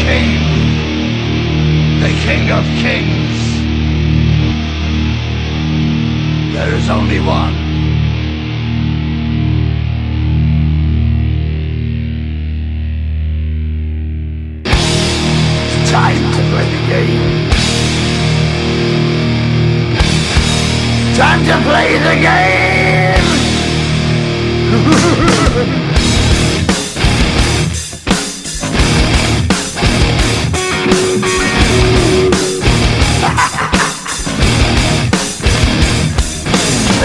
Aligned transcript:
king, 0.00 0.40
the 2.00 2.12
king 2.24 2.50
of 2.50 2.64
kings. 2.80 3.38
There 6.54 6.74
is 6.74 6.88
only 6.88 7.20
one. 7.20 7.54
Time 15.90 16.22
to 16.36 16.42
play 16.50 16.68
the 16.76 16.82
game. 16.88 17.50
Time 21.16 21.42
to 21.44 21.56
play 21.68 21.98
the 21.98 22.16
game! 25.76 25.88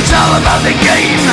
It's 0.00 0.16
all 0.16 0.32
about 0.32 0.64
the 0.64 0.72
game 0.72 1.24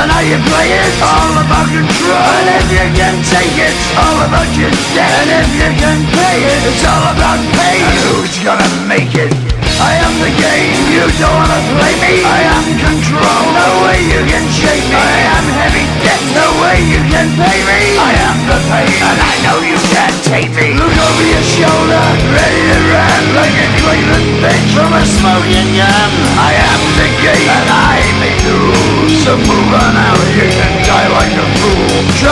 and 0.00 0.08
how 0.08 0.24
you 0.24 0.40
play 0.48 0.72
it. 0.72 0.92
All 1.04 1.36
about 1.44 1.68
control. 1.68 2.24
And 2.24 2.56
if 2.56 2.66
you 2.72 2.86
can 2.96 3.14
take 3.28 3.52
it, 3.52 3.76
all 4.00 4.16
about 4.24 4.48
your 4.56 4.72
debt. 4.96 5.12
And 5.28 5.44
if 5.44 5.50
you 5.52 5.68
can 5.76 5.98
pay 6.08 6.38
it, 6.40 6.60
it's 6.64 6.84
all 6.88 7.04
about 7.12 7.36
pay. 7.52 7.84
And 7.84 7.96
who's 8.08 8.32
gonna 8.40 8.64
make 8.88 9.12
it? 9.12 9.28
I 9.76 9.92
am 10.00 10.14
the 10.24 10.32
game. 10.40 10.72
You 10.88 11.04
don't 11.20 11.36
wanna 11.36 11.60
play 11.76 11.94
me. 12.00 12.14
I 12.24 12.40
am 12.48 12.64
control. 12.80 13.44
No 13.60 13.68
way 13.84 14.00
you 14.08 14.20
can 14.24 14.46
shake 14.56 14.88
me. 14.88 14.96
I 14.96 15.20
am 15.36 15.44
heavy 15.60 15.84
debt. 16.00 16.24
No 16.32 16.48
way 16.64 16.80
you 16.80 17.04
can 17.12 17.28
pay 17.36 17.60
me. 17.60 17.80
I 18.00 18.12
am 18.24 18.38
the 18.48 18.58
pain, 18.72 19.04
and 19.04 19.18
I 19.20 19.34
know 19.44 19.60
you 19.60 19.76
can't 19.92 20.16
take 20.24 20.50
me. 20.56 20.72
Look 20.80 20.96
over 20.96 21.26
your 21.28 21.44
shoulder, 21.44 22.04
ready 22.32 22.62
to 22.72 22.78
run 22.88 23.22
like 23.36 23.52
a 23.52 23.68
Cleveland 23.84 24.32
bitch 24.40 24.68
from 24.72 24.90
a 24.96 25.04
smoking 25.04 25.76
gun. 25.76 26.23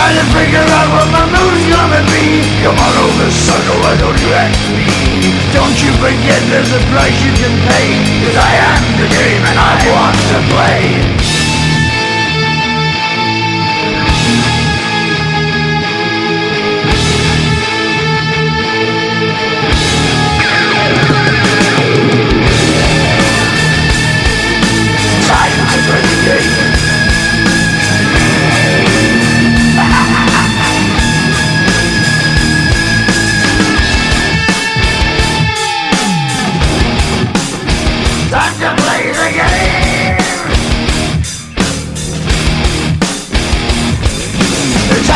Trying 0.02 0.18
to 0.18 0.26
figure 0.34 0.58
out 0.58 0.90
what 0.90 1.06
my 1.14 1.26
move's 1.30 1.62
gonna 1.70 2.02
be. 2.10 2.42
Come 2.66 2.74
on 2.74 2.94
over, 3.06 3.30
sucker, 3.30 3.78
why 3.86 3.94
don't 4.02 4.18
you 4.18 4.34
ask 4.34 4.58
me? 4.74 4.82
Don't 5.54 5.78
you 5.78 5.94
forget 6.02 6.42
there's 6.50 6.74
a 6.74 6.82
price 6.90 7.14
you 7.22 7.30
can 7.38 7.54
pay. 7.70 8.02
Cause 8.26 8.34
I 8.34 8.50
am 8.66 8.82
the 8.98 9.06
game, 9.06 9.42
and 9.46 9.58
I 9.62 9.78
want 9.94 10.18
to 10.34 10.38
play. 10.50 11.11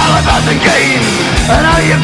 All 0.07 0.23
about 0.23 0.43
the 0.47 0.55
game? 0.55 1.03
And 1.51 1.67
how 1.67 1.83
you 1.83 1.99